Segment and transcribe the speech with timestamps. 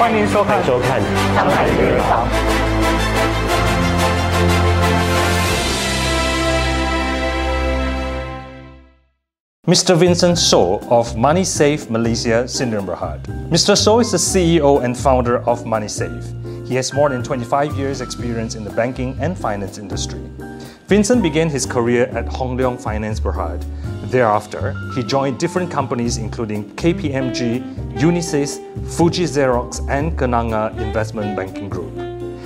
[0.00, 0.98] 欢迎收看收看
[1.34, 2.26] 《上海学堂》。
[9.66, 9.94] Mr.
[9.94, 13.20] Vincent Soh of MoneySave Malaysia Sdn Berhad.
[13.50, 13.76] Mr.
[13.76, 16.24] Soh is the CEO and founder of MoneySave.
[16.66, 20.22] He has more than 25 years experience in the banking and finance industry.
[20.88, 23.62] Vincent began his career at Hong Leong Finance Berhad,
[24.10, 27.62] Thereafter, he joined different companies including KPMG,
[27.94, 28.58] Unisys,
[28.96, 31.94] Fuji Xerox, and Kenanga Investment Banking Group.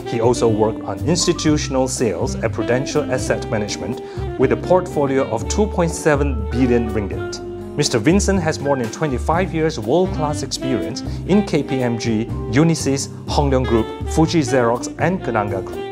[0.06, 4.02] He also worked on institutional sales at Prudential Asset Management
[4.38, 7.40] with a portfolio of 2.7 billion ringgit.
[7.76, 7.98] Mr.
[7.98, 14.40] Vincent has more than 25 years world-class experience in KPMG, Unisys, Hong Leong Group, Fuji
[14.40, 15.83] Xerox, and Kenanga Group.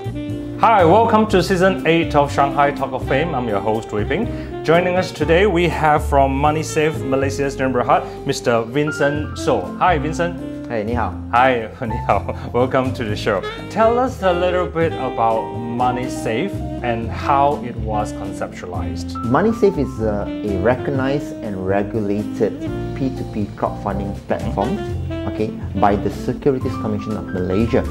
[0.63, 3.35] Hi, welcome to season 8 of Shanghai Talk of Fame.
[3.35, 4.63] I'm your host, Wei Ping.
[4.63, 8.65] Joining us today, we have from MoneySave Malaysia's number hut, Mr.
[8.69, 9.63] Vincent Soh.
[9.81, 10.39] Hi, Vincent.
[10.69, 11.13] Hey, 你好.
[11.33, 12.33] Hi, 你好.
[12.53, 13.43] Welcome to the show.
[13.71, 16.53] Tell us a little bit about MoneySave
[16.85, 19.17] and how it was conceptualized.
[19.25, 22.53] MoneySave is a, a recognized and regulated
[22.95, 24.79] P2P crowdfunding platform
[25.27, 25.49] okay,
[25.81, 27.83] by the Securities Commission of Malaysia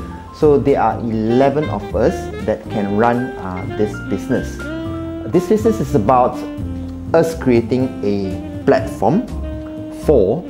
[0.41, 2.17] so there are 11 of us
[2.49, 4.57] that can run uh, this business.
[5.31, 6.33] This business is about
[7.13, 8.33] us creating a
[8.65, 9.27] platform
[10.01, 10.41] for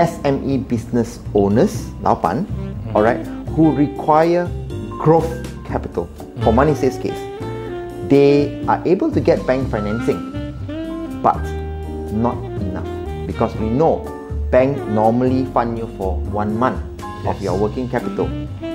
[0.00, 2.46] SME business owners, 老板,
[2.94, 3.20] all right,
[3.54, 4.48] who require
[4.98, 5.28] growth
[5.68, 6.08] capital.
[6.40, 7.20] For MoneySave's case,
[8.08, 10.16] they are able to get bank financing,
[11.20, 11.36] but
[12.16, 12.88] not enough
[13.26, 14.08] because we know
[14.50, 16.80] bank normally fund you for one month
[17.26, 18.24] of your working capital,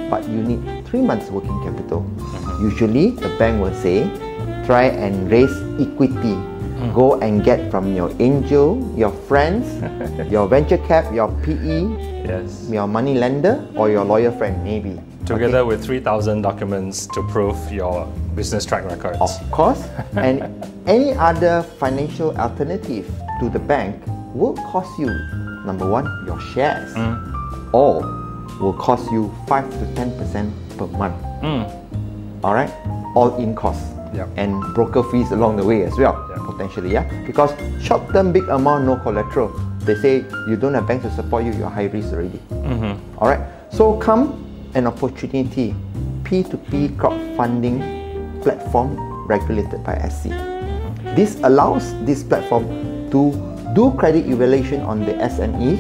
[0.10, 2.06] but you need three months working capital.
[2.62, 4.10] Usually, the bank will say,
[4.66, 6.36] try and raise equity.
[6.36, 6.94] Hmm.
[6.94, 9.66] Go and get from your angel, your friends,
[10.32, 12.70] your venture cap, your PE, Yes.
[12.70, 15.02] your money lender, or your lawyer friend, maybe.
[15.26, 19.18] Together with 3,000 documents to prove your business track records.
[19.20, 19.82] Of course,
[20.16, 20.44] and
[20.86, 24.02] any other financial alternative to the bank
[24.34, 25.10] will cost you
[25.66, 27.76] number one your shares, hmm.
[27.76, 28.02] or
[28.60, 31.16] will cost you five to ten percent per month.
[31.42, 31.64] Hmm.
[32.44, 32.72] All right,
[33.16, 34.28] all in costs Yep.
[34.38, 36.40] and broker fees along the way as well, Yep.
[36.46, 36.92] potentially.
[36.92, 39.52] Yeah, because short term big amount no collateral.
[39.86, 42.40] They say you don't have banks to support you, you're high risk already.
[42.50, 43.18] Mm-hmm.
[43.20, 43.40] All right.
[43.72, 44.44] So come
[44.76, 45.76] an opportunity,
[46.24, 48.98] P2P crowdfunding platform
[49.28, 50.30] regulated by SC.
[51.16, 52.66] This allows this platform
[53.12, 53.32] to
[53.74, 55.78] do credit evaluation on the SME,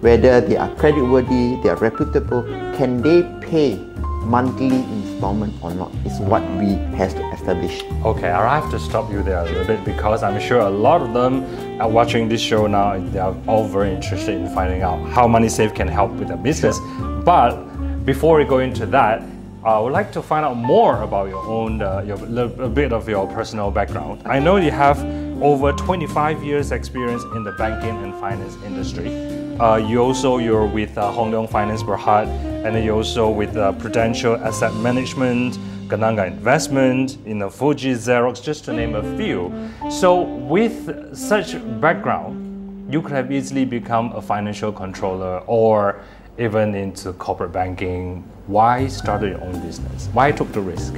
[0.00, 2.42] whether they are creditworthy, they are reputable,
[2.76, 3.76] can they pay
[4.24, 4.76] monthly
[5.20, 7.82] installment or not is what we has to establish.
[8.04, 11.02] Okay, I have to stop you there a little bit because I'm sure a lot
[11.02, 11.44] of them
[11.80, 12.98] are watching this show now.
[12.98, 16.78] They are all very interested in finding out how MoneySave can help with their business.
[17.24, 17.56] But
[18.04, 19.22] before we go into that,
[19.64, 22.16] I would like to find out more about your own, uh, your,
[22.64, 24.22] a bit of your personal background.
[24.24, 24.98] I know you have
[25.42, 29.39] over 25 years experience in the banking and finance industry.
[29.60, 32.26] Uh, you also you're with uh, Hong Leong Finance Berhad,
[32.64, 38.42] and then you also with uh, Prudential Asset Management, Kenanga Investment, you know, Fuji Xerox,
[38.42, 39.52] just to name a few.
[39.90, 46.00] So with such background, you could have easily become a financial controller or
[46.40, 48.24] even into corporate banking.
[48.46, 50.08] Why start your own business?
[50.12, 50.96] Why took the risk?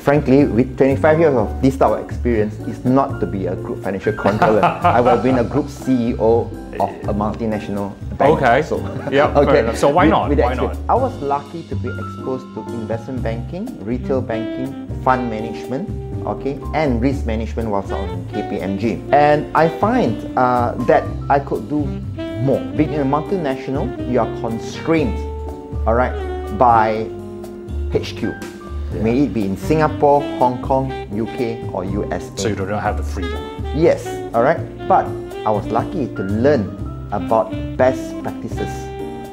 [0.00, 3.84] Frankly, with 25 years of this type of experience, it's not to be a group
[3.84, 4.64] financial controller.
[4.64, 6.48] I would have been a group CEO
[6.80, 8.40] of a multinational bank.
[8.40, 8.62] Okay.
[8.62, 8.78] So,
[9.12, 9.76] Yeah, fair enough.
[9.76, 10.30] So why not?
[10.30, 10.76] with the Why not?
[10.88, 15.86] I was lucky to be exposed to investment banking, retail banking, fund management,
[16.26, 19.12] okay, and risk management whilst I was in KPMG.
[19.12, 21.84] And I find uh, that I could do
[22.40, 22.60] more.
[22.76, 25.16] Being a multinational, you are constrained,
[25.86, 26.14] all right,
[26.58, 27.04] by
[27.92, 28.22] HQ.
[29.02, 32.36] May it be in Singapore, Hong Kong, UK, or USA.
[32.36, 33.38] So you don't have the freedom.
[33.74, 34.58] Yes, all right.
[34.88, 35.06] But
[35.46, 36.66] I was lucky to learn
[37.12, 38.68] about best practices.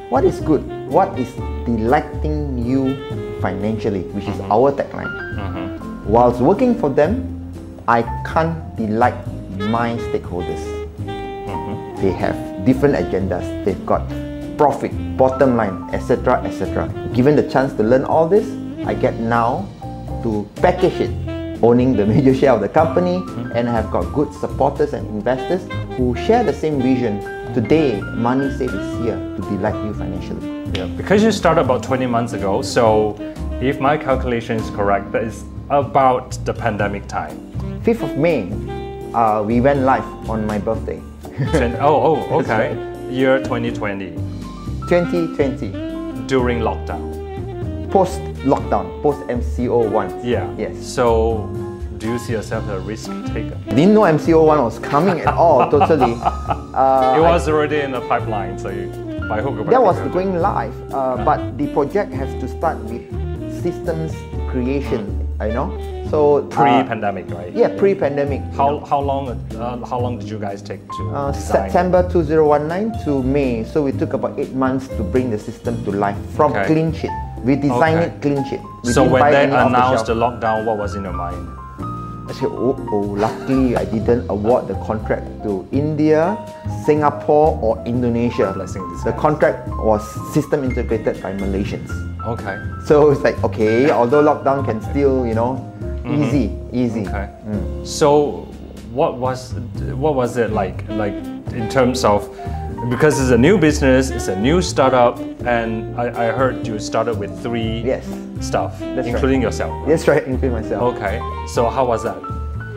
[0.09, 0.61] What is good?
[0.87, 1.33] What is
[1.65, 2.95] delighting you
[3.41, 4.51] financially, which is mm-hmm.
[4.51, 5.11] our tagline.
[5.35, 6.09] Mm-hmm.
[6.09, 7.51] Whilst working for them,
[7.87, 9.17] I can't delight
[9.57, 10.63] my stakeholders.
[11.05, 12.01] Mm-hmm.
[12.01, 12.35] They have
[12.67, 13.47] different agendas.
[13.63, 14.03] They've got
[14.57, 16.91] profit, bottom line, etc., etc.
[17.13, 18.45] Given the chance to learn all this,
[18.85, 19.65] I get now
[20.23, 23.23] to package it, owning the major share of the company,
[23.55, 25.63] and I have got good supporters and investors
[25.95, 27.21] who share the same vision.
[27.53, 30.45] Today, Money Save is here to delight you financially.
[30.75, 33.15] Yeah, because you started about 20 months ago, so
[33.61, 37.37] if my calculation is correct, that is about the pandemic time.
[37.83, 38.51] 5th of May,
[39.13, 41.01] uh, we went live on my birthday.
[41.79, 42.73] Oh, oh, okay.
[43.11, 44.11] Year 2020.
[44.89, 47.15] 2020, during lockdown.
[47.91, 50.09] post lockdown, post MCO one.
[50.25, 50.51] Yeah.
[50.57, 50.85] Yes.
[50.85, 51.47] So,
[51.97, 53.57] do you see yourself as a risk taker?
[53.69, 55.69] Didn't know MCO one was coming at all.
[55.69, 56.15] Totally.
[56.77, 58.85] Uh, it was already in the pipeline, so you,
[59.27, 62.77] by hook or by that was going live, uh, but the project has to start
[62.83, 63.01] with
[63.63, 64.13] systems
[64.51, 65.26] creation.
[65.39, 67.53] You know, so uh, pre-pandemic, right?
[67.53, 68.41] yeah, pre-pandemic.
[68.41, 68.85] you How know.
[68.85, 71.31] how long uh, how long did you guys take to Uh.
[71.31, 75.91] September 2019 to May, so we took about eight months to bring the system to
[75.91, 76.65] life from Okay.
[76.65, 77.13] clean sheet.
[77.45, 78.09] We designed Okay.
[78.09, 78.61] it clean sheet.
[78.83, 81.37] We So when they off the announced the lockdown, what was in your mind?
[82.27, 86.35] I said, oh, oh, luckily I didn't award the contract to India,
[86.83, 88.51] Singapore, or Indonesia.
[89.05, 90.01] The contract was
[90.33, 91.87] system integrated by Malaysians.
[92.27, 92.59] Okay.
[92.85, 95.63] So it's like, okay, although lockdown can still, you know,
[96.05, 97.03] easy, easy.
[97.03, 97.51] Mm-hmm.
[97.51, 97.85] Okay.
[97.85, 98.43] So,
[98.91, 99.53] what was
[99.95, 100.87] what was it like?
[100.89, 101.13] Like
[101.53, 102.27] in terms of
[102.89, 107.17] because it's a new business, it's a new startup, and I, I heard you started
[107.17, 108.05] with three Yes.
[108.41, 109.07] stuff, That's right.
[109.07, 109.87] including yourself.
[109.87, 110.95] That's right, including myself.
[110.95, 111.19] Okay.
[111.47, 112.19] So how was that?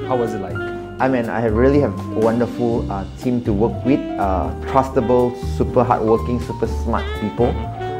[0.06, 0.56] How was it like?
[1.00, 5.82] I mean, I really have a wonderful uh, team to work with, uh, trustable, super
[5.82, 7.54] hardworking, super smart people.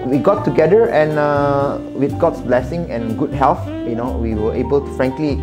[0.07, 4.55] We got together and uh, with God's blessing and good health, you know, we were
[4.55, 5.37] able to, frankly,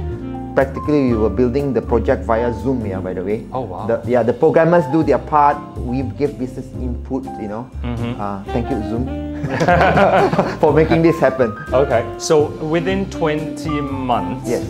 [0.55, 3.45] practically we were building the project via Zoom, yeah, by the way.
[3.53, 3.85] Oh, wow.
[3.85, 7.69] The, yeah, the programmers do their part, we give business input, you know.
[7.83, 8.19] Mm-hmm.
[8.19, 9.05] Uh, thank you, Zoom,
[10.59, 11.51] for making this happen.
[11.71, 12.03] Okay.
[12.17, 14.65] So within 20 months, Yes.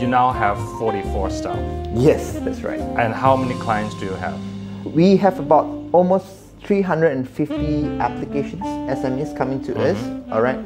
[0.00, 1.58] you now have 44 staff.
[1.94, 2.80] Yes, that's right.
[2.80, 4.38] And how many clients do you have?
[4.86, 6.26] We have about almost
[6.64, 9.96] 350 applications, SMEs coming to us,
[10.32, 10.58] all right?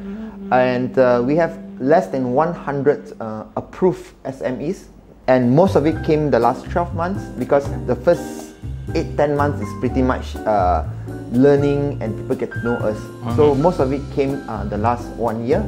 [0.51, 4.87] And uh, we have less than 100 uh, approved SMEs,
[5.27, 8.55] and most of it came the last 12 months because the first
[8.95, 10.85] 8 10 months is pretty much uh,
[11.33, 12.99] learning and people get to know us.
[13.37, 15.65] So most of it came uh, the last one year.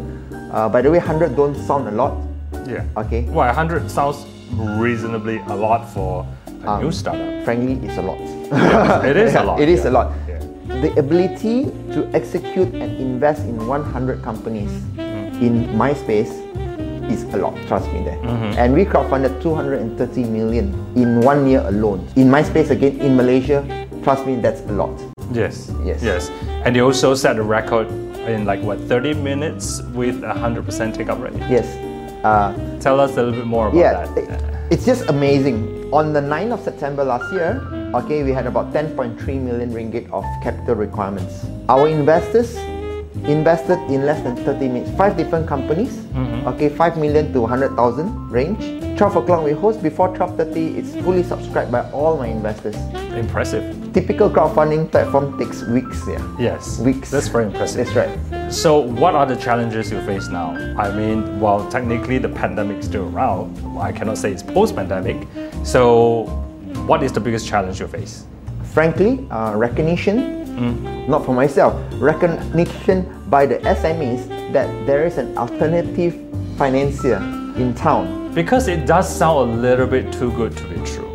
[0.52, 2.14] Uh, by the way, 100 don't sound a lot,
[2.66, 2.84] Yeah.
[2.96, 3.22] okay?
[3.30, 4.26] Well, 100 sounds
[4.78, 6.26] reasonably a lot for
[6.66, 7.44] a new um, startup.
[7.44, 8.18] Frankly, it's a lot.
[9.04, 9.60] It is a lot.
[9.60, 9.90] It is yeah.
[9.90, 10.12] a lot.
[10.28, 10.38] Yeah.
[10.80, 15.44] The ability to execute and invest in 100 companies mm-hmm.
[15.44, 16.30] in my space
[17.10, 18.16] is a lot, trust me there.
[18.18, 18.58] Mm-hmm.
[18.58, 22.08] And we crowdfunded 230 million in one year alone.
[22.16, 23.60] In my space again, in Malaysia,
[24.02, 24.92] trust me, that's a lot.
[25.32, 25.70] Yes.
[25.84, 26.02] Yes.
[26.02, 26.30] Yes.
[26.64, 27.88] And you also set a record
[28.24, 31.34] in like what 30 minutes with a 100% take up rate.
[31.50, 31.68] Yes.
[32.24, 34.16] Uh, Tell us a little bit more about yeah, that.
[34.16, 35.83] it- it's just amazing.
[35.94, 37.62] On the 9th of September last year,
[37.94, 41.46] okay, we had about 10.3 million ringgit of capital requirements.
[41.68, 42.56] Our investors
[43.30, 44.90] invested in less than 30 minutes.
[44.98, 46.48] Five different companies, mm-hmm.
[46.48, 48.82] okay, 5 million to 100,000 range.
[48.96, 52.76] 12 o'clock we host, before 12.30 it's fully subscribed by all my investors.
[53.14, 53.92] Impressive.
[53.92, 56.36] Typical crowdfunding platform takes weeks, yeah.
[56.38, 56.78] Yes.
[56.80, 57.10] Weeks.
[57.10, 57.86] That's very impressive.
[57.86, 58.52] That's right.
[58.52, 60.50] So, what are the challenges you face now?
[60.78, 65.26] I mean, while technically the pandemic is still around, I cannot say it's post-pandemic.
[65.64, 66.24] So,
[66.86, 68.26] what is the biggest challenge you face?
[68.74, 70.42] frankly, uh, recognition,
[71.08, 76.18] not for myself, recognition by the SMEs that there is an alternative
[76.58, 77.22] financier
[77.56, 78.32] in town.
[78.34, 81.10] Because it does sound a little bit too good to be true.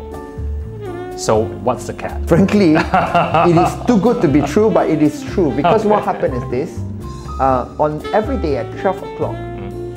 [1.16, 2.26] So, what's the catch?
[2.26, 6.34] Frankly, it is too good to be true, but it is true because what happened
[6.34, 6.78] is this:
[7.38, 9.36] uh, on every day at 12 o'clock,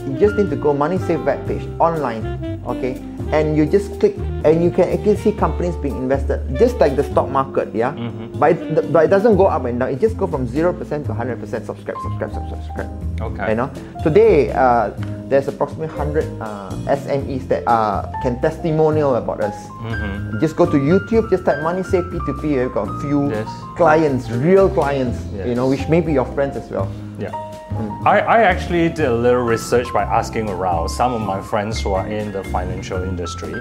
[0.05, 2.95] you just need to go Money Save web page online, okay,
[3.31, 7.03] and you just click and you can actually see companies being invested, just like the
[7.05, 7.93] stock market, yeah.
[8.39, 11.05] But, it, but it doesn't go up and down; it just go from zero percent
[11.05, 11.65] to 100 percent.
[11.65, 13.21] Subscribe, subscribe, subscribe, subscribe.
[13.21, 13.49] Okay.
[13.49, 13.69] You know,
[14.03, 14.89] today uh,
[15.29, 19.55] there's approximately 100 uh, SMEs that uh, can testimonial about us.
[20.41, 22.43] Just go to YouTube, just type Money Save P2P.
[22.51, 23.47] You've got a few Yes.
[23.77, 26.89] clients, real clients, you know, which may be your friends as well.
[27.19, 27.31] Yeah.
[27.74, 28.06] Mm.
[28.06, 31.94] I, I actually did a little research by asking around some of my friends who
[31.94, 33.53] are in the financial industry.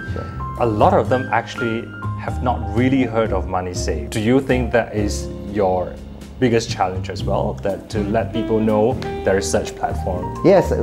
[0.61, 1.89] A lot of them actually
[2.21, 4.11] have not really heard of Money Save.
[4.11, 5.95] Do you think that is your
[6.43, 7.55] biggest challenge as well?
[7.63, 10.27] That to let people know there is such platform?
[10.45, 10.75] Yes,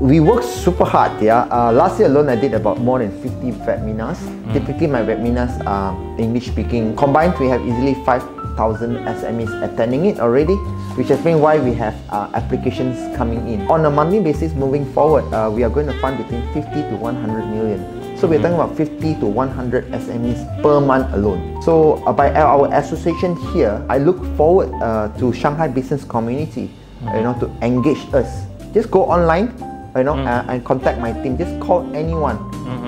[0.00, 1.12] we work super hard.
[1.20, 4.20] Yeah, uh, last year alone I did about more than 50 webinars.
[4.56, 6.96] Typically, my webinars are English speaking.
[6.96, 10.56] Combined, we have easily 5,000 SMEs attending it already,
[10.96, 13.68] which explains why we have uh, applications coming in.
[13.68, 16.96] On a monthly basis, moving forward, uh, we are going to fund between 50 to
[16.96, 18.01] 100 million.
[18.22, 21.60] So we're talking about 50 to 100 SMEs per month alone.
[21.60, 26.70] So uh, by our association here, I look forward uh, to Shanghai business community,
[27.02, 28.46] you know, to engage us.
[28.72, 29.50] Just go online,
[29.96, 31.36] you know, uh, and contact my team.
[31.36, 32.38] Just call anyone,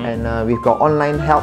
[0.07, 1.43] and uh, we've got online help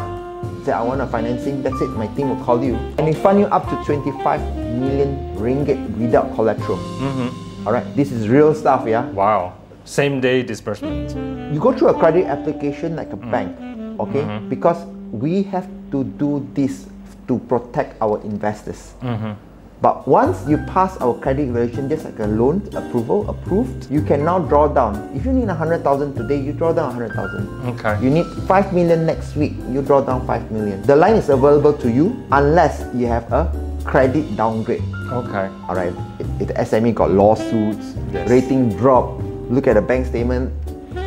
[0.64, 2.76] say I want a financing, that's it, my team will call you.
[2.96, 4.40] And they fund you up to 25
[4.80, 6.78] million ringgit without collateral.
[6.78, 7.68] Mm-hmm.
[7.68, 9.04] All right, this is real stuff, yeah?
[9.12, 9.58] Wow.
[9.84, 11.10] Same day disbursement.
[11.54, 13.58] You go through a credit application like a bank,
[14.00, 14.22] okay?
[14.22, 14.30] Mm-hmm.
[14.30, 14.50] Mm-hmm.
[14.50, 16.88] Because we have to do this
[17.28, 18.94] to protect our investors.
[19.02, 19.34] Mm-hmm.
[19.82, 24.24] But once you pass our credit evaluation, just like a loan approval approved, you can
[24.24, 25.10] now draw down.
[25.16, 27.50] If you need a hundred thousand today, you draw down a hundred thousand.
[27.74, 27.98] Okay.
[27.98, 30.84] You need five million next week, you draw down five million.
[30.84, 33.50] The line is available to you unless you have a
[33.84, 34.84] credit downgrade.
[35.10, 35.50] Okay.
[35.68, 38.30] All right, if if the SME got lawsuits, Yes.
[38.30, 39.18] rating drop,
[39.50, 40.54] look at the bank statement,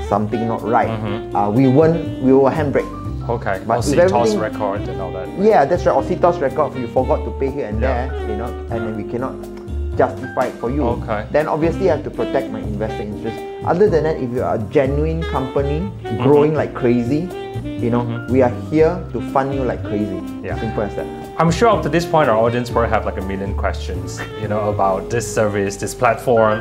[0.08, 0.88] something not right.
[1.34, 2.88] Uh, we won't, we will handbrake.
[3.28, 3.62] Okay.
[3.66, 5.28] But or CTOS record and all that.
[5.38, 5.94] Yeah, that's right.
[5.96, 8.08] Or CTOS record, you forgot to pay here and Yeah.
[8.08, 9.34] there, you know, and then we cannot
[9.96, 10.82] justify it for you.
[10.82, 11.26] Okay.
[11.30, 13.38] Then obviously I have to protect my investor interest.
[13.64, 15.90] Other than that, if you are a genuine company
[16.22, 16.56] growing Mm-hmm.
[16.56, 17.28] like crazy,
[17.64, 20.20] you know, we are here to fund you like crazy.
[20.42, 20.58] Yeah.
[20.60, 21.06] Simple as that.
[21.40, 24.48] I'm sure up to this point, our audience probably have like a million questions, you
[24.48, 26.60] know, about this service, this platform.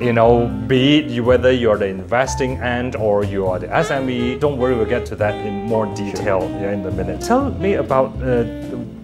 [0.00, 4.40] You know, be it whether you're the investing end or you are the SME.
[4.40, 7.20] Don't worry, we'll get to that in more detail yeah, in a minute.
[7.20, 8.42] Tell me about uh,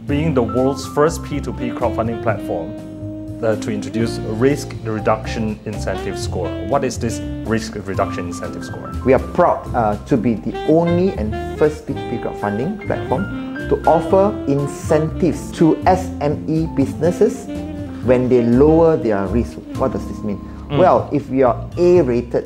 [0.06, 2.72] being the world's first P2P crowdfunding platform
[3.44, 6.48] uh, to introduce risk reduction incentive score.
[6.66, 8.92] What is this risk reduction incentive score?
[9.04, 14.36] We are proud uh, to be the only and first P2P crowdfunding platform to offer
[14.48, 17.46] incentives to SME businesses
[18.04, 19.58] when they lower their risk.
[19.76, 20.40] What does this mean?
[20.68, 20.78] Mm.
[20.78, 22.44] Well, if you are A rated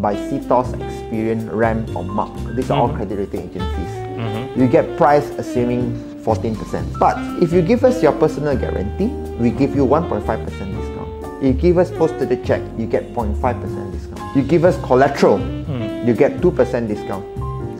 [0.00, 2.96] by CTOS, Experian, RAM, or MARC, these are all mm.
[2.96, 3.90] credit rating agencies,
[4.20, 4.60] mm-hmm.
[4.60, 5.92] you get price assuming
[6.22, 6.98] 14%.
[6.98, 9.06] But if you give us your personal guarantee,
[9.40, 11.42] we give you 1.5% discount.
[11.42, 14.36] If you give us posted a check, you get 0.5% discount.
[14.36, 16.06] You give us collateral, mm.
[16.06, 17.24] you get 2% discount.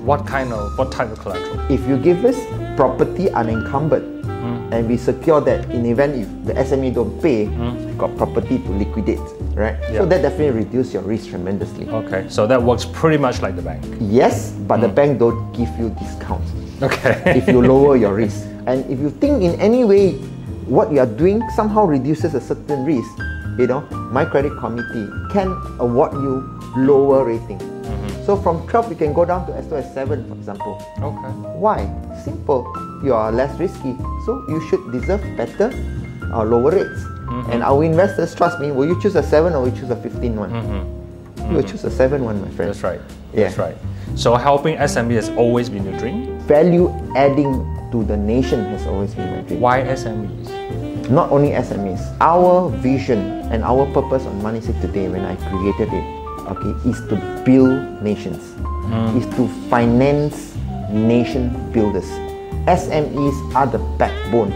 [0.03, 1.61] What kind of, what type of collateral?
[1.71, 2.39] If you give us
[2.77, 4.14] property unencumbered
[4.45, 4.73] Mm-hmm.
[4.75, 7.89] and we secure that in event if the SME don't pay, mm-hmm.
[7.89, 9.25] you've got property to liquidate,
[9.57, 9.81] right?
[9.89, 10.01] Yeah.
[10.01, 11.89] So that definitely reduce your risk tremendously.
[11.89, 13.81] Okay, so that works pretty much like the bank.
[14.01, 14.95] Yes, but the mm.
[14.95, 16.45] bank don't give you discount
[16.83, 17.23] Okay.
[17.39, 18.47] if you lower your risk.
[18.67, 20.13] And if you think in any way
[20.65, 23.13] what you are doing somehow reduces a certain risk,
[23.59, 26.41] you know, my credit committee can award you
[26.77, 27.59] lower rating.
[27.61, 28.25] Mm-hmm.
[28.25, 30.81] So from 12 you can go down to as low as 7 for example.
[31.01, 31.33] okay.
[31.61, 31.85] Why?
[32.25, 32.65] Simple.
[33.05, 33.95] You are less risky,
[34.25, 35.69] so you should deserve better
[36.33, 37.05] or lower rates.
[37.05, 37.53] Mm-hmm.
[37.53, 39.97] And our investors, trust me, will you choose a 7 or will you choose a
[39.97, 40.51] 15 one?
[40.51, 40.73] Mm-hmm.
[40.73, 41.71] You will mm-hmm.
[41.71, 42.71] choose a 7 one, my friend.
[42.71, 43.01] That's right.
[43.35, 43.45] Yeah.
[43.45, 43.77] That's right.
[44.17, 46.39] So helping SME has always been your dream.
[46.41, 47.53] Value adding
[47.93, 49.61] to the nation has always been my dream.
[49.61, 51.11] Why SMEs?
[51.11, 53.19] Not only SMEs, our vision
[53.53, 56.05] and our purpose on Money today when I created it,
[56.49, 58.41] okay, is to build nations,
[58.89, 59.21] mm.
[59.21, 60.57] is to finance
[60.91, 62.09] nation builders.
[62.67, 64.53] SMEs are the backbone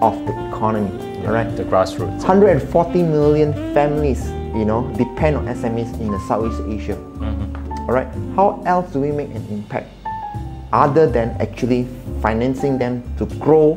[0.00, 0.90] of the economy.
[1.26, 1.44] All right.
[1.56, 2.24] The grassroots.
[2.24, 6.96] 140 million families, you know, depend on SMEs in the Southeast Asia.
[6.96, 7.72] Mm-hmm.
[7.80, 8.08] All right.
[8.34, 9.88] How else do we make an impact
[10.72, 11.86] other than actually
[12.22, 13.74] financing them to grow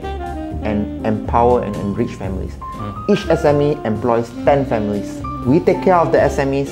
[0.63, 2.55] and empower and enrich families?
[2.55, 3.09] Mm.
[3.09, 5.21] Each SME employs 10 families.
[5.45, 6.67] We take care of the SMEs,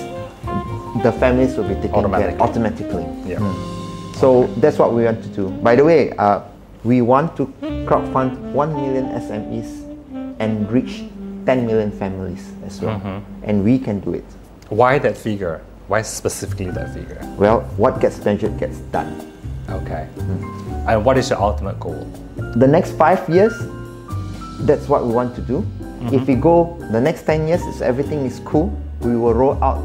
[1.04, 2.38] the families will be taken Automatically.
[2.38, 3.04] care automatically.
[3.30, 3.40] Yeah.
[3.40, 4.16] Hmm.
[4.16, 5.50] So that's what we want to do.
[5.50, 6.42] By the way, uh,
[6.86, 7.48] we want to
[7.90, 9.82] crowdfund 1 million SMEs
[10.40, 11.04] and reach
[11.46, 13.00] 10 million families as well.
[13.00, 13.44] Mm-hmm.
[13.44, 14.26] And we can do it.
[14.70, 15.62] Why that figure?
[15.88, 17.20] Why specifically that figure?
[17.38, 19.32] Well, what gets measured gets done.
[19.70, 20.06] Okay.
[20.06, 20.90] Hmm.
[20.90, 22.06] And what is your ultimate goal?
[22.56, 23.54] The next five years,
[24.62, 25.62] that's what we want to do.
[25.62, 26.16] Mm-hmm.
[26.16, 28.70] If we go the next 10 years, if everything is cool,
[29.02, 29.82] we will roll out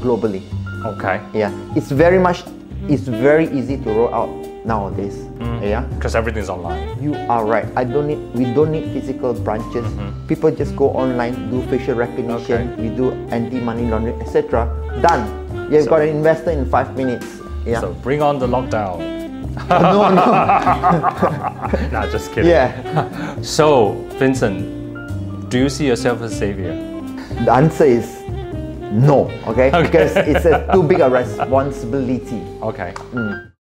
[0.00, 0.42] globally.
[0.84, 1.20] Okay.
[1.32, 2.44] Yeah, it's very much,
[2.88, 4.28] it's very easy to roll out
[4.66, 5.25] nowadays.
[5.38, 5.64] Mm-hmm.
[5.64, 5.82] Yeah.
[5.94, 7.00] Because everything's online.
[7.02, 7.66] You are right.
[7.76, 8.20] I don't need.
[8.34, 9.84] We don't need physical branches.
[9.84, 10.26] Mm-hmm.
[10.26, 12.72] People just go online, do facial recognition.
[12.72, 12.82] Okay.
[12.82, 14.66] We do anti-money laundering, etc.
[15.02, 15.26] Done.
[15.70, 17.26] You've So- got an investor in five minutes.
[17.64, 17.80] Yeah.
[17.80, 18.98] So bring on the lockdown.
[19.68, 20.24] no, no.
[21.92, 22.50] nah, just kidding.
[22.50, 23.36] Yeah.
[23.42, 26.74] So, Vincent, do you see yourself as a savior?
[27.44, 28.06] The answer is
[28.92, 29.30] no.
[29.46, 29.68] Okay.
[29.68, 29.82] Okay.
[29.82, 32.40] Because it's a too big a responsibility.
[32.62, 32.92] Okay.
[33.12, 33.55] 商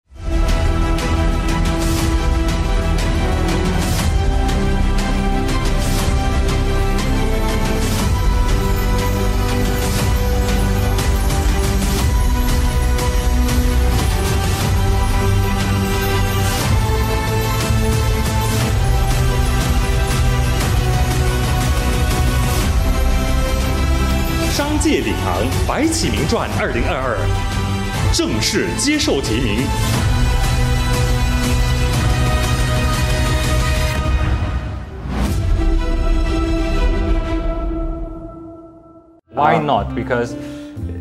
[39.31, 39.95] Why not?
[39.95, 40.35] Because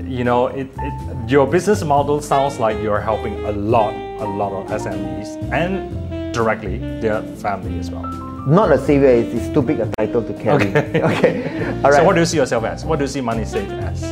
[0.07, 4.53] you know, it, it, your business model sounds like you're helping a lot, a lot
[4.53, 8.30] of SMEs and directly their family as well.
[8.47, 10.67] Not a savior, it's, it's too big a title to carry.
[10.69, 11.01] Okay.
[11.03, 11.73] okay.
[11.83, 11.93] All right.
[11.93, 12.83] So what do you see yourself as?
[12.85, 14.03] What do you see money saved as?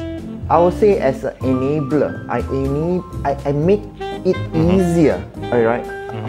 [0.49, 3.81] I would say as an enabler, I enable, I, I make
[4.25, 4.71] it Mm-hmm.
[4.81, 5.85] easier, all right,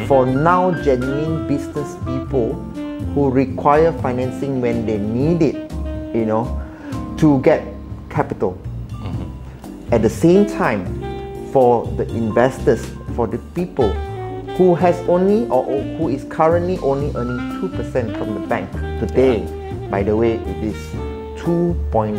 [0.07, 2.55] for now genuine business people
[3.15, 5.73] who require financing when they need it,
[6.15, 6.47] you know,
[7.19, 7.65] to get
[8.09, 8.57] capital.
[8.91, 9.93] Mm-hmm.
[9.93, 10.87] At the same time,
[11.51, 13.91] for the investors, for the people
[14.61, 15.65] who has only or
[15.97, 17.73] who is currently only earning 2%
[18.19, 18.69] from the bank
[19.01, 19.41] today,
[19.89, 20.77] by the way, it is
[21.41, 22.13] 2.4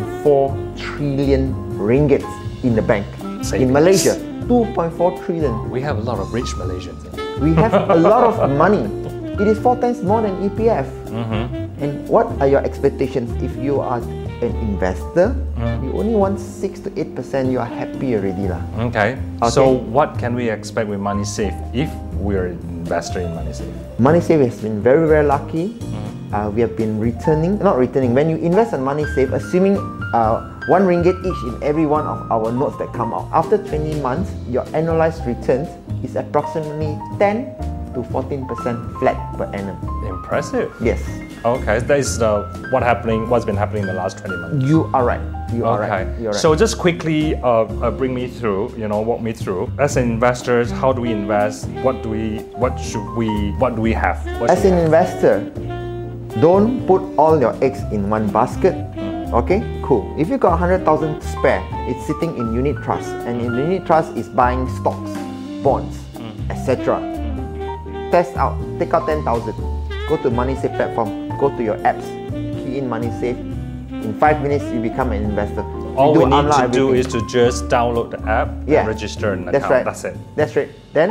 [0.74, 2.26] trillion ringgit
[2.64, 3.06] in the bank
[3.46, 3.62] Savings.
[3.62, 4.14] in Malaysia.
[4.50, 5.70] 2.4 trillion.
[5.70, 6.98] We have a lot of rich Malaysians.
[7.38, 8.90] We have a lot of money.
[9.38, 10.90] It is four times more than EPF.
[11.14, 11.62] Mm-hmm.
[11.78, 14.02] And what are your expectations if you are
[14.42, 15.30] an investor?
[15.62, 15.84] Mm.
[15.86, 17.54] You only want six to eight percent.
[17.54, 18.62] You are happy already, lah.
[18.90, 19.14] Okay.
[19.46, 21.86] So what can we expect with MoneySave if
[22.22, 23.98] we're an investor in MoneySave?
[23.98, 25.70] Money Save has been very, very lucky.
[25.74, 26.32] Mm.
[26.32, 28.14] Uh, we have been returning, not returning.
[28.14, 29.76] When you invest in Money Save, assuming
[30.14, 34.00] uh, one ringgit each in every one of our notes that come out, after 20
[34.00, 35.68] months, your annualized returns
[36.04, 39.76] is approximately 10 to 14 percent flat per annum.
[40.08, 40.72] Impressive.
[40.80, 41.02] Yes,
[41.44, 43.28] Okay, that is the what happening.
[43.28, 44.64] What's been happening in the last 20 months.
[44.64, 45.20] you are right.
[45.52, 45.90] You are Okay.
[45.90, 46.20] right.
[46.20, 46.40] You're right.
[46.40, 49.70] So just quickly uh, uh, bring me through, you know, walk me through.
[49.78, 51.68] As investors, how do we invest?
[51.84, 53.28] What do we, what should we,
[53.58, 54.24] what do we have?
[54.40, 54.84] What As an have?
[54.84, 55.40] investor,
[56.40, 58.74] don't put all your eggs in one basket.
[59.32, 60.14] Okay, cool.
[60.18, 64.28] If you got 100,000 spare, it's sitting in unit trust, and in unit trust is
[64.28, 65.10] buying stocks,
[65.62, 65.98] bonds,
[66.50, 67.00] etc.
[68.10, 69.54] Test out, take out 10,000,
[70.08, 72.04] go to MoneySave platform, go to your apps,
[72.64, 73.51] key in MoneySave.
[74.04, 75.62] In five minutes, you become an investor.
[75.96, 76.94] All we do need to do everything.
[76.96, 78.80] is to just download the app Yeah.
[78.80, 79.72] and register an That's account.
[79.72, 79.84] right.
[79.84, 80.16] That's it.
[80.36, 80.68] That's right.
[80.92, 81.10] Then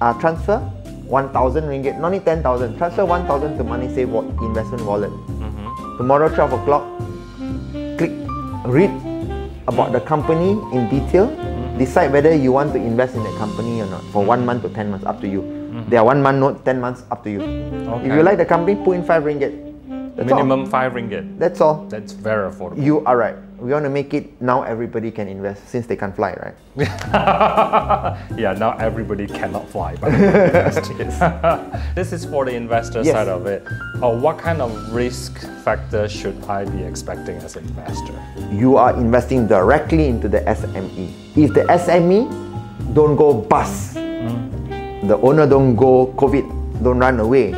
[0.00, 2.76] uh, transfer 1,000 ringgit, not only 10,000.
[2.78, 5.10] Transfer 1,000 to MoneySave wa- investment wallet.
[5.10, 5.96] Mm-hmm.
[5.98, 6.84] Tomorrow 12 o'clock,
[7.98, 8.10] click
[8.66, 8.90] read
[9.68, 11.28] about the company in detail.
[11.28, 11.78] Mm-hmm.
[11.78, 14.68] Decide whether you want to invest in that company or not for one month to
[14.70, 15.42] 10 months, up to you.
[15.42, 15.90] Mm-hmm.
[15.90, 17.40] They are one month note, 10 months, up to you.
[17.42, 19.65] If you like the company, put in 5 ringgit.
[20.16, 20.38] That's all.
[20.38, 21.38] Minimum five ringgit.
[21.38, 21.84] That's all.
[21.88, 22.82] That's very affordable.
[22.82, 23.36] You are right.
[23.58, 26.54] We want to make it now everybody can invest since they can't fly, right?
[28.36, 29.96] yeah, now everybody cannot fly.
[29.96, 30.10] But
[31.94, 33.12] this is for the investor Yes.
[33.12, 33.66] side of it.
[34.02, 38.14] Uh, what kind of risk factor should I be expecting as an investor?
[38.52, 41.12] you are investing directly into the SME.
[41.36, 42.28] If the SME
[42.94, 47.52] don't go bust, the owner don't go COVID, don't run away,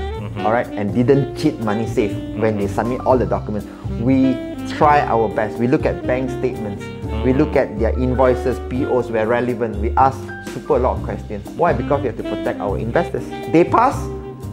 [0.44, 3.66] all right, and didn't cheat MoneySave when they submit all the documents,
[4.00, 4.34] we
[4.76, 5.58] try our best.
[5.58, 6.84] We look at bank statements,
[7.24, 9.76] we look at their invoices, POs where relevant.
[9.76, 10.18] We ask
[10.52, 11.48] super a lot of questions.
[11.50, 11.72] Why?
[11.72, 13.26] Because we have to protect our investors.
[13.52, 13.96] They pass,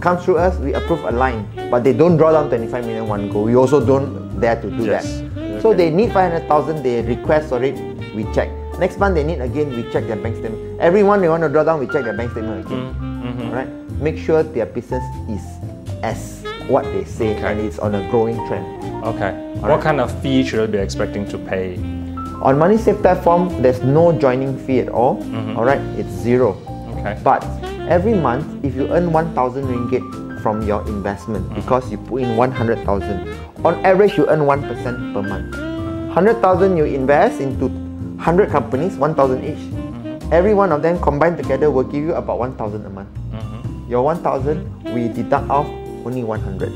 [0.01, 3.29] come through us, we approve a line, but they don't draw down 25 million one
[3.29, 3.41] go.
[3.41, 5.21] We also don't dare to do Yes.
[5.35, 5.61] that.
[5.61, 7.75] So they need 500,000, they request for it,
[8.15, 8.49] we check.
[8.79, 10.79] Next month they need again, we check their bank statement.
[10.81, 12.93] Everyone they want to draw down, we check their bank statement again.
[12.95, 13.41] Mm-hmm.
[13.49, 13.69] Alright?
[14.01, 15.41] Make sure their business is
[16.03, 17.51] as what they say Okay.
[17.51, 18.65] and it's on a growing trend.
[19.05, 19.31] Okay.
[19.61, 21.75] What kind of fee should I be expecting to pay?
[22.41, 25.17] On MoneySave platform, there's no joining fee at all.
[25.17, 25.57] Mm-hmm.
[25.57, 26.57] Alright, it's zero.
[26.97, 27.19] Okay.
[27.23, 27.43] But
[27.87, 31.61] every month, if you earn 1,000 ringgit from your investment mm-hmm.
[31.61, 32.85] because you put in 100,000,
[33.63, 35.55] on average you earn 1% per month.
[35.55, 39.57] 100,000 you invest into 100 companies, 1,000 each.
[39.57, 40.33] Mm-hmm.
[40.33, 43.09] Every one of them combined together will give you about 1,000 a month.
[43.87, 45.67] Your 1,000, we deduct off
[46.05, 46.71] only 100.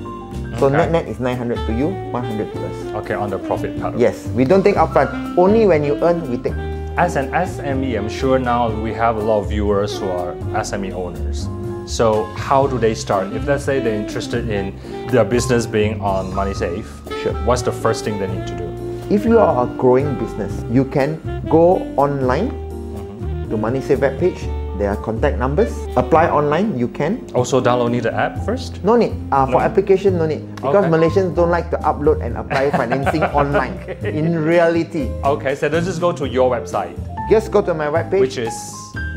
[0.59, 0.75] So Okay.
[0.75, 2.77] net net is 900 to you, 100 to us.
[3.03, 3.95] Okay, on the profit part.
[3.97, 5.13] Yes, we don't take upfront.
[5.37, 6.57] Only when you earn, we take.
[6.97, 10.91] As an SME, I'm sure now we have a lot of viewers who are SME
[10.91, 11.47] owners.
[11.85, 13.31] So how do they start?
[13.33, 14.75] If let's say they're interested in
[15.07, 16.85] their business being on MoneySave,
[17.23, 17.33] Sure.
[17.45, 18.65] what's the first thing they need to do?
[19.09, 21.17] If you are a growing business, you can
[21.49, 23.49] go online mm-hmm.
[23.49, 24.58] to MoneySave webpage.
[24.79, 25.75] There are contact numbers.
[25.99, 27.19] Apply online, you can.
[27.35, 28.79] Also download the app first?
[28.81, 29.11] No need.
[29.29, 29.67] Uh, for No.
[29.67, 30.47] application, no need.
[30.55, 30.95] Because Okay.
[30.95, 33.75] Malaysians don't like to upload and apply financing online.
[34.07, 36.95] In reality, Okay, so let's just go to your website,
[37.29, 38.55] just go to my webpage, which is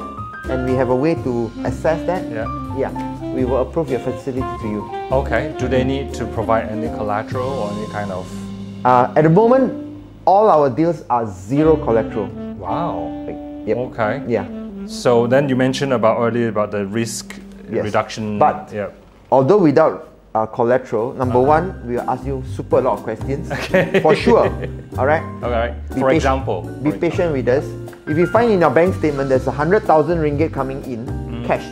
[0.49, 2.23] and we have a way to assess that.
[2.29, 2.45] Yeah.
[2.77, 2.93] Yeah,
[3.33, 4.89] we will approve your facility to you.
[5.11, 5.55] Okay.
[5.57, 8.27] Do they need to provide any collateral or any kind of?
[8.85, 9.73] Uh, at the moment,
[10.25, 12.27] all our deals are zero collateral.
[12.57, 13.09] Wow.
[13.65, 13.77] Yep.
[13.77, 14.23] Okay.
[14.27, 14.45] Yeah.
[14.87, 17.35] So then you mentioned about earlier about the risk
[17.69, 17.83] Yes.
[17.83, 18.39] reduction.
[18.39, 18.87] But- yeah.
[19.31, 23.51] Although without uh, collateral, number one, we will ask you super a lot of questions.
[23.67, 23.99] Okay.
[24.01, 24.47] For sure.
[24.97, 25.23] All right.
[25.43, 25.73] All right.
[25.89, 26.61] Be For patient- example.
[26.81, 27.65] Be for patient with us.
[28.07, 31.45] If you find in your bank statement there's a hundred thousand ringgit coming in Mm.
[31.45, 31.65] cash,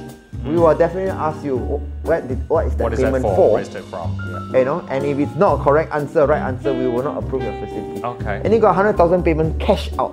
[0.44, 3.24] we will definitely ask you "Oh, what, did, what is that What is that payment
[3.24, 3.36] for?
[3.36, 3.52] for?
[3.54, 4.12] Where is that from?
[4.52, 4.60] Yeah.
[4.60, 7.44] You know, and if it's not a correct answer, right answer, we will not approve
[7.44, 8.04] your facility.
[8.04, 8.42] Okay.
[8.44, 10.12] And you got hundred thousand payment cash out,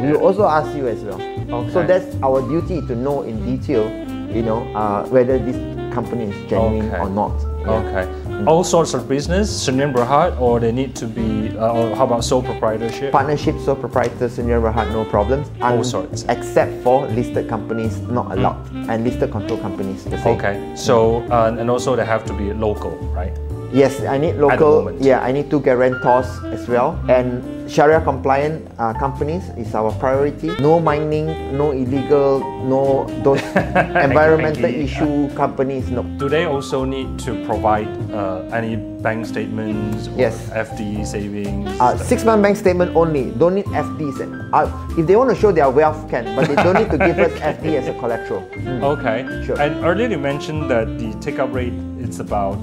[0.00, 1.18] we will also ask you as well.
[1.48, 3.88] So that's our duty to know in detail,
[4.34, 5.56] you know, uh, whether this
[5.94, 7.00] company is genuine Okay.
[7.00, 7.32] or not.
[7.60, 7.70] Yeah.
[7.80, 8.44] Okay.
[8.46, 12.22] All sorts of business, Shannon Berhad, or they need to be, uh, or how about
[12.22, 13.10] sole proprietorship?
[13.12, 15.50] Partnership, sole proprietor, senior had no problems.
[15.60, 16.24] All sorts.
[16.28, 20.04] Except for listed companies not allowed and listed control companies.
[20.04, 20.36] the same.
[20.36, 20.72] Okay.
[20.76, 23.32] So, uh, and also they have to be local, right?
[23.72, 24.90] Yes, I need local.
[24.96, 26.98] Yeah, I need two guarantors as well.
[27.08, 30.56] And Sharia compliant uh, companies is our priority.
[30.58, 31.26] No mining,
[31.56, 33.42] no illegal, no those
[34.08, 35.90] environmental issue companies.
[35.90, 36.02] No.
[36.16, 40.48] Do they also need to provide uh, any bank statements or Yes.
[40.48, 41.68] FD savings?
[41.78, 43.30] Uh, six month bank statement only.
[43.36, 44.16] Don't need FDs.
[44.52, 44.64] Uh,
[44.96, 47.32] if they want to show their wealth, can, but they don't need to give us
[47.36, 48.48] FD as a collateral.
[48.98, 49.26] Okay.
[49.44, 49.60] Sure.
[49.60, 52.56] And earlier you mentioned that the take up rate is about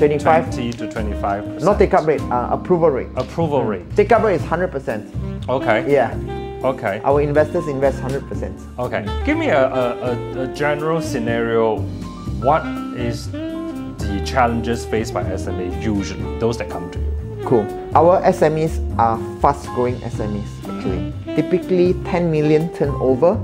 [0.00, 0.44] 25.
[0.54, 1.62] 20 to 25 percent.
[1.62, 3.08] Not take up rate, uh, approval rate.
[3.16, 3.84] Approval rate.
[3.94, 5.48] Take up rate is 100%.
[5.48, 5.92] Okay.
[5.92, 6.16] Yeah.
[6.64, 7.00] Okay.
[7.04, 8.78] Our investors invest 100%.
[8.78, 9.04] Okay.
[9.26, 11.80] Give me a, a, a, a general scenario.
[12.40, 12.64] What
[12.96, 16.38] is the challenges faced by SME usually?
[16.38, 17.44] Those that come to you.
[17.44, 17.66] Cool.
[17.94, 21.12] Our SMEs are fast growing SMEs actually.
[21.36, 23.38] Typically 10 million turnover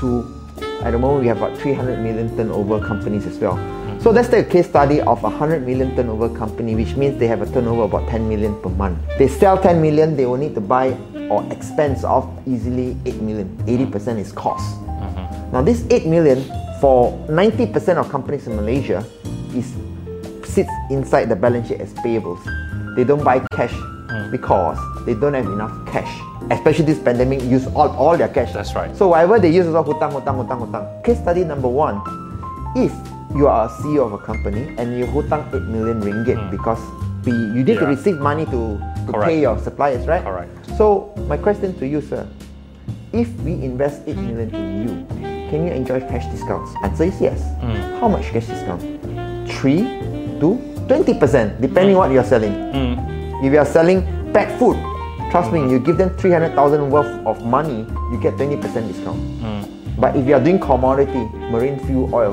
[0.00, 0.36] to
[0.82, 3.56] at the moment we have about 300 million turnover companies as well.
[4.00, 7.26] So let's take a case study of a 100 million turnover company, which means they
[7.26, 8.98] have a turnover about 10 million per month.
[9.18, 10.96] They sell 10 million, they will need to buy
[11.28, 13.54] or expense of easily 8 million.
[13.66, 14.64] 80% is cost.
[14.88, 15.50] Uh-huh.
[15.52, 16.42] Now this 8 million
[16.80, 19.04] for 90% of companies in Malaysia
[19.54, 19.70] is
[20.48, 22.40] sits inside the balance sheet as payables.
[22.96, 24.30] They don't buy cash hmm.
[24.30, 26.10] because they don't have enough cash.
[26.50, 28.54] Especially this pandemic, use all, all their cash.
[28.54, 28.96] That's right.
[28.96, 31.04] So whatever they use is all hutang, hutang, hutang, hutang.
[31.04, 32.00] Case study number one,
[32.74, 32.90] if
[33.34, 36.80] you are a CEO of a company and you hutang 8 million ringgit because
[37.24, 37.94] we, you need to Hmm.
[37.94, 39.28] Receive money to, to Correct.
[39.28, 40.22] pay your suppliers, right?
[40.24, 40.50] Correct.
[40.76, 42.26] So my question to you, sir,
[43.12, 44.90] if we invest 8 million in you,
[45.50, 46.72] can you enjoy cash discounts?
[46.82, 47.38] Answer is yes.
[47.60, 47.74] Hmm.
[48.00, 48.80] How much cash discount?
[49.50, 50.56] 3 to
[50.88, 52.54] 20%, depending what you're selling.
[52.72, 53.44] Hmm.
[53.44, 54.76] If you are selling pet food,
[55.30, 59.18] trust me, you give them 300,000 worth of money, you get 20% discount.
[59.44, 59.62] Hmm.
[60.00, 62.32] But if you are doing commodity, marine fuel oil,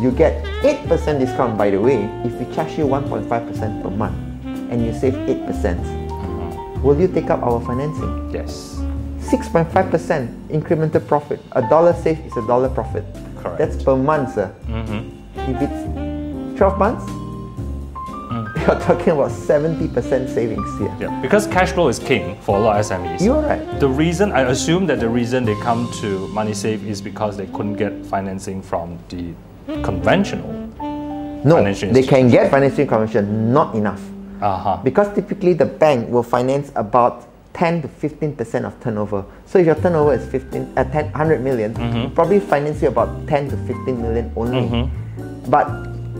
[0.00, 4.16] you get 8% discount by the way if we charge you 1.5% per month
[4.70, 5.46] and you save 8%.
[5.46, 6.82] Mm-hmm.
[6.82, 8.30] Will you take up our financing?
[8.32, 8.80] Yes.
[9.20, 11.40] 6.5% incremental profit.
[11.52, 13.04] A dollar saved is a dollar profit.
[13.38, 13.58] Correct.
[13.58, 14.54] That's per month, sir.
[14.66, 15.50] Mm-hmm.
[15.50, 17.04] If it's 12 months,
[18.26, 18.66] Mm.
[18.66, 20.92] you're talking about 70% savings here.
[20.98, 21.20] Yeah.
[21.22, 23.20] Because cash flow is king for a lot of SMEs.
[23.20, 23.78] You're right.
[23.78, 27.74] The reason I assume that the reason they come to MoneySave is because they couldn't
[27.76, 29.32] get financing from the
[29.82, 30.52] conventional.
[31.44, 34.02] No, they can get financing convention, not enough.
[34.40, 34.76] Uh huh.
[34.82, 39.24] Because typically the bank will finance about 10 to 15% of turnover.
[39.46, 42.14] So if your turnover is 15, uh, 10, 100 million, Mm-hmm.
[42.14, 44.90] probably finance you about 10 to 15 million only.
[45.48, 45.68] But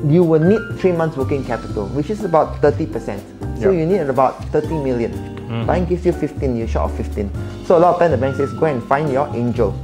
[0.06, 3.20] you will need three months working capital, which is about 30%.
[3.60, 3.80] So Yeah.
[3.80, 5.12] you need about 30 million.
[5.66, 7.30] Bank gives you 15, you're short of 15.
[7.66, 9.74] So a lot of time the bank says, go and find your angel.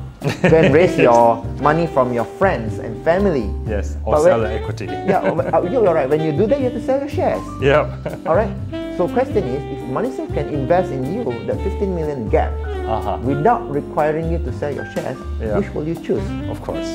[0.48, 3.50] Go and raise your money from your friends and family.
[3.66, 3.96] Yes.
[4.04, 4.86] Or But sell when- the equity.
[5.10, 5.18] Yeah,
[5.52, 6.08] uh, you're right.
[6.08, 7.42] When you do that, you have to sell your shares.
[7.60, 7.86] Yep.
[8.26, 8.52] All right.
[8.96, 12.52] So question is, if MoneySave can invest in you that 15 million gap
[12.86, 13.18] uh huh.
[13.22, 15.58] without requiring you to sell your shares, Yeah.
[15.58, 16.22] which will you choose?
[16.50, 16.88] Of course.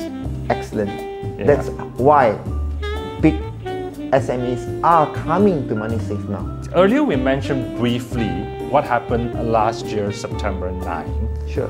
[0.48, 0.90] Excellent.
[1.38, 1.44] Yeah.
[1.46, 2.38] That's why
[3.20, 3.34] big
[4.14, 6.46] SMEs are coming to MoneySave now.
[6.74, 8.28] Earlier, we mentioned briefly
[8.70, 11.28] what happened last year, September 9.
[11.48, 11.68] Sure.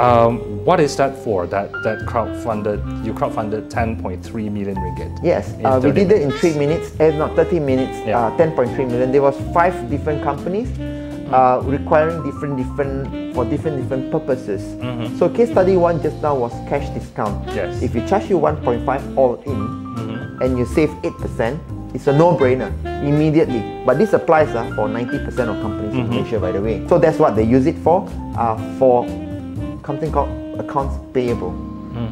[0.00, 1.46] Um, what is that for?
[1.46, 5.12] That that crowdfunded you crowdfunded 10.3 million ringgit.
[5.22, 8.18] Yes, uh, we 30 did it in three minutes, eh, not 30 minutes, Yeah.
[8.28, 9.12] uh, 10.3 million.
[9.12, 10.68] There was five different companies
[11.32, 14.62] uh, requiring different different for different different purposes.
[15.18, 17.46] So case study one just now was cash discount.
[17.54, 17.82] Yes.
[17.82, 19.60] If we charge you 1.5 all in
[20.40, 21.58] and you save 8%,
[21.94, 22.70] it's a no-brainer
[23.04, 23.62] immediately.
[23.86, 26.86] But this applies uh, for 90% of companies in Malaysia, by the way.
[26.88, 29.06] So that's what they use it for, uh, for
[29.86, 31.52] something called accounts payable.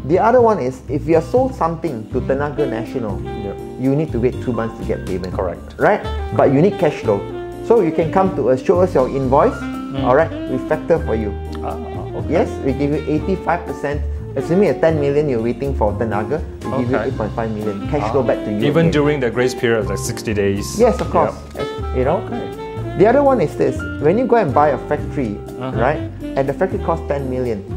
[0.06, 3.56] The other one is if you have sold something to Tenaga Nasional, Yep.
[3.82, 5.34] you need to wait two months to get payment.
[5.34, 5.74] Correct.
[5.78, 5.98] Right?
[6.36, 7.18] But you need cash flow.
[7.66, 9.58] So you can come to us, show us your invoice,
[10.06, 11.34] all right, we factor for you.
[11.66, 12.30] Ah, okay.
[12.30, 14.00] Yes, we give you 85%.
[14.34, 16.40] Assuming a 10 million you're waiting for Tenaga,
[16.78, 17.10] we give Okay.
[17.10, 17.76] you 8.5 million.
[17.90, 18.62] Cash flow back to you.
[18.64, 18.90] Even again.
[18.92, 20.78] during the grace period of like 60 days.
[20.80, 21.34] Yes, of course.
[21.54, 21.66] Yep.
[21.98, 22.16] You know?
[22.30, 22.96] Okay.
[22.98, 25.72] The other one is this when you go and buy a factory, Uh-huh.
[25.76, 27.71] right, and the factory costs 10 million, Mm.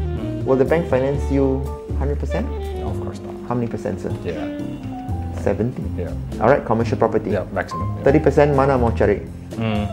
[0.46, 1.60] Will the bank finance you
[1.98, 2.46] 100%?
[2.80, 3.34] No, of course not.
[3.48, 4.14] How many percent, sir?
[4.24, 4.46] Yeah.
[5.42, 5.74] 70.
[5.98, 6.10] Yeah.
[6.40, 7.30] All right, commercial property.
[7.30, 7.44] Yeah.
[7.52, 7.98] Maximum.
[8.02, 8.12] Yeah.
[8.14, 9.22] 30% mana mau cari?
[9.58, 9.86] Mm.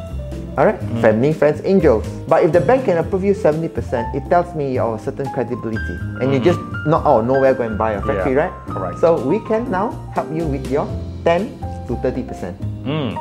[0.53, 2.05] All right, family, friends, angels.
[2.29, 3.73] But if the bank can approve you 70%,
[4.13, 5.97] it tells me you're of a certain credibility.
[6.21, 8.53] And you just not out of nowhere go and buy a factory, Yeah, right?
[8.69, 9.01] correct.
[9.01, 10.85] So we can now help you with your
[11.25, 11.49] 10
[11.89, 12.53] to 30%.
[12.85, 13.17] Mm.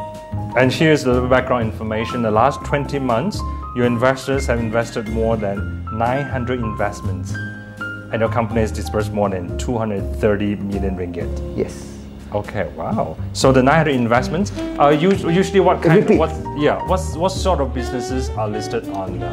[0.60, 2.20] And here's the background information.
[2.20, 3.40] The last 20 months,
[3.74, 7.32] your investors have invested more than 900 investments,
[8.12, 11.56] and your company has disbursed more than 230 million ringgit.
[11.56, 11.88] Yes.
[12.34, 13.16] Okay, wow.
[13.34, 16.00] So the 900 investments are us- usually what kind?
[16.02, 16.18] Repeat.
[16.18, 16.82] What yeah?
[16.88, 19.30] What's what sort of businesses are listed on the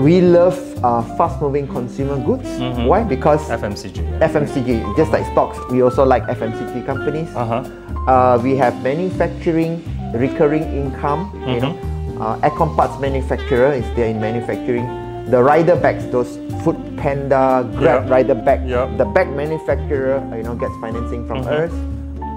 [0.00, 2.46] We love uh, fast-moving consumer goods.
[2.46, 2.84] Mm-hmm.
[2.84, 3.02] Why?
[3.02, 4.20] Because FMCG?
[4.20, 7.28] FMCG, just like stocks, we also like FMCG companies.
[7.34, 8.10] Uh huh.
[8.12, 9.82] Uh, we have manufacturing,
[10.14, 11.32] recurring income.
[11.48, 11.87] You know, Mm-hmm.
[12.20, 14.86] Uh, aircon parts manufacturer is there in manufacturing.
[15.30, 18.10] The rider bags, those Food Panda, Grab Yeah.
[18.10, 18.66] rider bag.
[18.66, 18.88] Yeah.
[18.96, 21.68] The bag manufacturer, you know, gets financing from Mm-hmm.
[21.68, 21.74] us.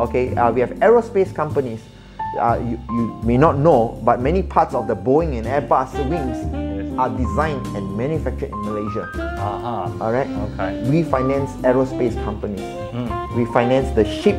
[0.10, 1.82] Okay, uh, we have aerospace companies.
[2.40, 6.38] Uh, you, you may not know, but many parts of the Boeing and Airbus wings
[7.00, 9.04] are designed and manufactured in Malaysia.
[9.40, 10.04] Uh huh.
[10.04, 10.28] All right.
[10.54, 10.84] Okay.
[10.90, 12.64] We finance aerospace companies.
[12.96, 13.08] Mm.
[13.36, 14.36] We finance the ship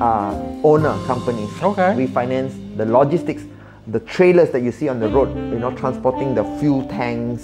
[0.00, 0.32] uh,
[0.64, 1.48] owner companies.
[1.62, 1.94] Okay.
[1.96, 3.44] We finance the logistics,
[3.88, 5.28] the trailers that you see on the road.
[5.52, 7.42] You know, transporting the fuel tanks,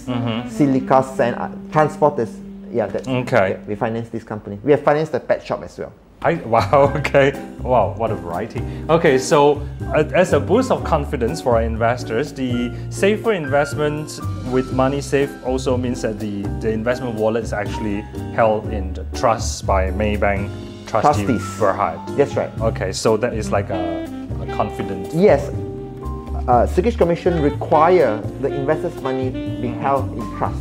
[0.55, 2.41] silica sand, uh, transporters.
[2.73, 3.29] Yeah, that's Mm-hmm.
[3.35, 3.51] Okay.
[3.51, 4.59] yeah, we finance this company.
[4.65, 5.93] We have financed the pet shop as well.
[6.23, 7.33] I, wow, okay.
[7.61, 8.63] Wow, what a variety.
[8.89, 9.61] Okay, so
[9.95, 14.19] uh, as a boost of confidence for our investors, the safer investment
[14.51, 18.01] with MoneySave also means that the, the investment wallet is actually
[18.35, 20.49] held in the trusts by Maybank
[20.87, 21.43] trustee Trustees.
[21.61, 22.17] Berhad.
[22.17, 22.51] That's right.
[22.61, 24.05] Okay, so that is like a,
[24.41, 25.13] a confident.
[25.15, 25.49] Yes,
[26.49, 26.67] uh,
[26.99, 29.31] Commission require the investors' money
[29.61, 30.59] be held in trust,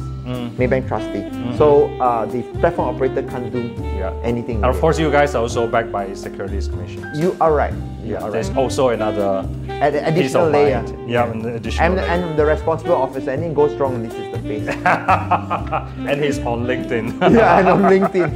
[0.58, 1.30] Maybank trustee.
[1.58, 3.62] So uh, the platform operator can't do
[3.98, 4.14] Yeah.
[4.24, 4.58] anything.
[4.64, 7.04] And of course, you guys are also backed by Securities Commission.
[7.16, 7.74] You are right.
[8.04, 8.58] You Yeah, are there's right.
[8.58, 10.82] also another piece additional of layer.
[10.84, 11.10] mind.
[11.12, 12.08] Yeah, an additional I'm, layer.
[12.10, 13.32] I'm the responsible officer.
[13.32, 14.68] Anything goes wrong, this is the face.
[16.10, 17.20] and he's on LinkedIn.
[17.36, 18.32] yeah, and on LinkedIn.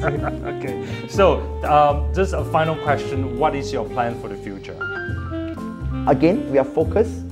[0.60, 1.07] okay.
[1.07, 3.38] So, um, just a final question.
[3.39, 4.75] What is your plan for the future?
[6.07, 7.26] Again, we are focused.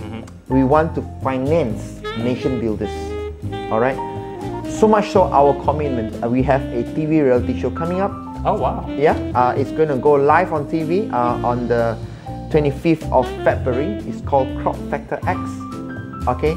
[0.48, 2.94] We want to finance nation builders.
[3.72, 3.98] All right.
[4.70, 6.24] So much so, our commitment.
[6.24, 8.12] uh, we have a TV reality show coming up.
[8.46, 8.86] Oh, wow.
[8.90, 11.98] Yeah, uh, it's going to go live on TV uh, on the
[12.54, 13.98] 25th of February.
[14.06, 15.40] It's called Crop Factor X.
[16.28, 16.54] Okay,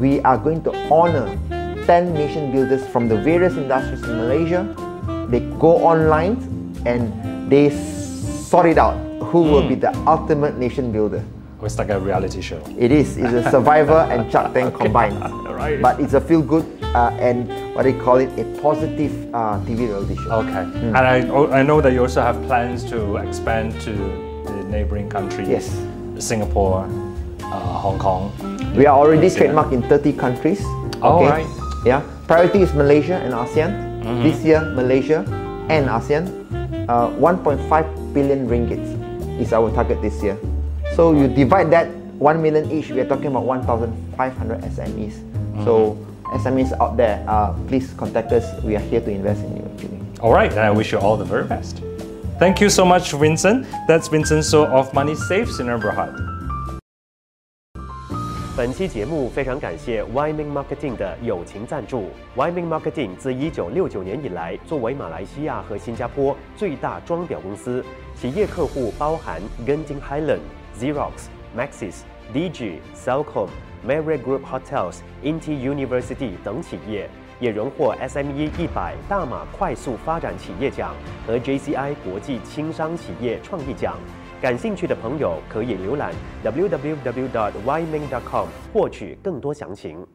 [0.00, 1.28] we are going to honor
[1.84, 4.64] 10 nation builders from the various industries in Malaysia.
[5.28, 6.40] They go online
[6.86, 7.12] and
[7.52, 8.96] they sort it out
[9.28, 11.22] who will be the ultimate nation builder.
[11.62, 12.62] It's like a reality show.
[12.78, 13.16] It is.
[13.16, 15.20] It's a Survivor and Shark Tank combined.
[15.48, 15.80] Right.
[15.80, 16.64] But it's a feel good
[16.94, 20.44] uh, and what they call it a positive uh, TV reality show.
[20.44, 20.64] Okay.
[20.92, 25.08] And I, oh, I know that you also have plans to expand to the neighboring
[25.08, 25.48] countries.
[25.48, 25.72] Yes.
[26.18, 26.84] Singapore,
[27.40, 28.32] uh, Hong Kong.
[28.76, 30.62] We are already trademarked in 30 countries.
[31.00, 31.46] All right.
[31.84, 32.02] Yeah.
[32.26, 34.02] Priority is Malaysia and ASEAN.
[34.04, 34.22] Mm-hmm.
[34.22, 35.24] This year, Malaysia
[35.68, 36.28] and ASEAN.
[36.88, 38.80] Uh, 1.5 billion ringgit
[39.40, 40.38] is our target this year.
[40.96, 45.12] So you divide that 1 million each, we are talking about 1,500 SMEs.
[45.12, 45.64] Mm-hmm.
[45.64, 45.92] So
[46.40, 48.48] SMEs out there, uh, please contact us.
[48.64, 50.00] We are here to invest in you actually.
[50.20, 51.82] All right, and I wish you all the very best.
[52.38, 53.66] Thank you so much, Vincent.
[53.86, 56.16] That's Vincent Soh of Money Saves in Amberhard.
[58.56, 62.06] 本期节目非常感谢 Wyman Marketing 的友情赞助。
[62.34, 63.10] Wyman Marketing
[69.66, 70.40] Genting Highland。
[70.80, 72.02] Xerox、Maxis、
[72.34, 73.48] DG、Cellcom、
[73.82, 77.08] m a r r i o t Group Hotels、Inti University 等企业，
[77.40, 80.94] 也荣获 SME 一百大马快速发展企业奖
[81.26, 83.96] 和 JCI 国际轻商企业创意奖。
[84.42, 86.12] 感兴趣的朋友可以浏览
[86.44, 90.06] www.yiming.com 获取更多详情。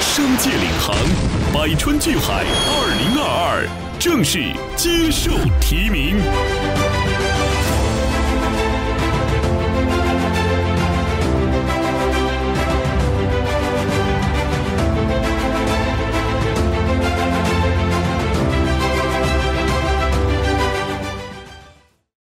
[0.00, 0.96] 商界领航，
[1.54, 3.64] 百川聚海，二零二二
[3.98, 4.38] 正式
[4.76, 6.16] 接受提名。